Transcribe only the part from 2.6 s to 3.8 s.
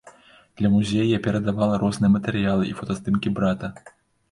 і фотаздымкі брата.